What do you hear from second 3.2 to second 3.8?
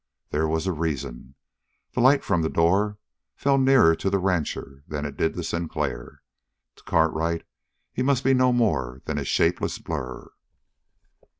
fell